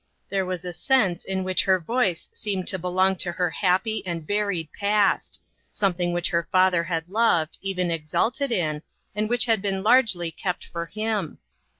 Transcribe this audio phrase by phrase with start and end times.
[0.29, 4.25] There was a sense in which her voice seemed to belong to her happy and
[4.25, 5.39] buried past;
[5.71, 8.81] something which her father had loved, even exulted in,
[9.13, 11.37] and which had been largely kept for him.